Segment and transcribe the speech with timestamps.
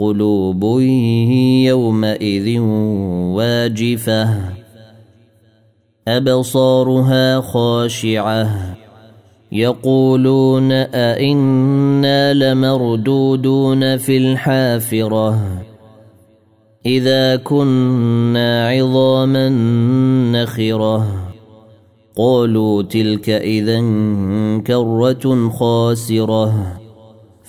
[0.00, 0.80] قلوب
[1.64, 2.58] يومئذ
[3.34, 4.38] واجفة.
[6.08, 8.76] أبصارها خاشعة.
[9.52, 15.62] يقولون أئنا لمردودون في الحافرة.
[16.86, 19.48] إذا كنا عظاما
[20.32, 21.06] نخرة.
[22.16, 23.80] قالوا تلك اذا
[24.66, 26.80] كرة خاسرة.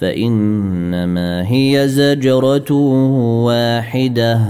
[0.00, 2.72] فإنما هي زجرة
[3.44, 4.40] واحدة.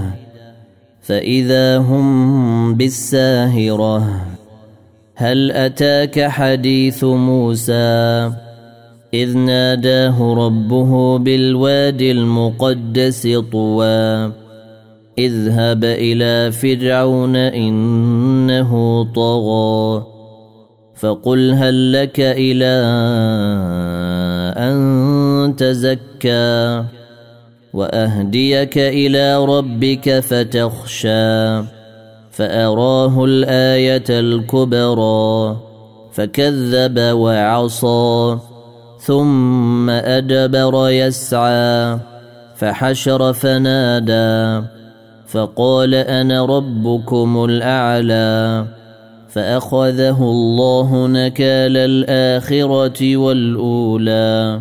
[1.00, 4.26] فإذا هم بالساهرة
[5.14, 8.30] هل أتاك حديث موسى؟
[9.14, 14.32] إذ ناداه ربه بالواد المقدس طوى.
[15.18, 20.06] اذهب إلى فرعون إنه طغى
[20.94, 22.84] فقل هل لك إلى
[25.56, 26.84] تزكى
[27.72, 31.62] وأهديك إلى ربك فتخشى
[32.30, 35.56] فأراه الآية الكبرى
[36.12, 38.38] فكذب وعصى
[39.00, 41.98] ثم أدبر يسعى
[42.56, 44.66] فحشر فنادى
[45.26, 48.66] فقال أنا ربكم الأعلى
[49.28, 54.60] فأخذه الله نكال الآخرة والأولى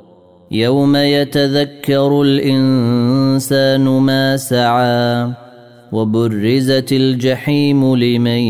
[0.51, 5.31] يوم يتذكر الإنسان ما سعى
[5.91, 8.41] وبرزت الجحيم لمن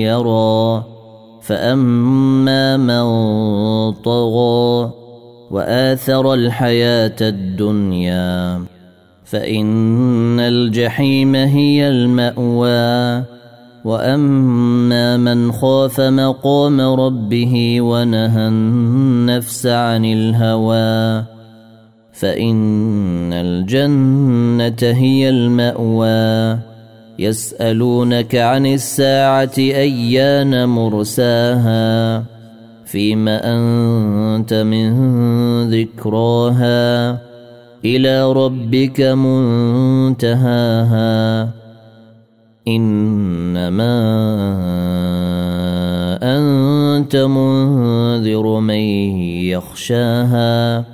[0.00, 0.84] يرى
[1.42, 3.04] فأما من
[3.92, 4.90] طغى
[5.50, 8.62] وآثر الحياة الدنيا
[9.24, 13.22] فإن الجحيم هي المأوى
[13.84, 21.33] وأما من خاف مقام ربه ونهى النفس عن الهوى
[22.14, 26.58] فإن الجنة هي المأوى.
[27.18, 32.24] يسألونك عن الساعة أيان مرساها.
[32.84, 34.90] فيم أنت من
[35.70, 37.18] ذكراها.
[37.84, 40.30] إلى ربك منتهاها.
[42.68, 43.94] إنما
[46.22, 48.80] أنت منذر من
[49.44, 50.93] يخشاها.